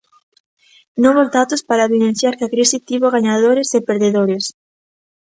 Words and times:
Novos 1.03 1.27
datos 1.37 1.61
para 1.69 1.87
evidenciar 1.89 2.33
que 2.37 2.45
a 2.45 2.53
crise 2.55 2.83
tivo 2.87 3.13
gañadores 3.15 3.69
e 3.77 3.79
perdedores. 3.89 4.43